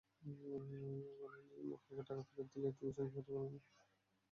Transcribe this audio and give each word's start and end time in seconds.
কোনো 0.19 0.55
আইনজীবী 1.27 1.63
মক্কেলকে 1.69 2.03
টাকা 2.09 2.23
ফেরত 2.27 2.47
দিলে 2.53 2.69
তিনি 2.77 2.91
জঙ্গি 2.97 3.15
হতে 3.15 3.31
পারেন 3.33 3.51
না। 3.55 3.61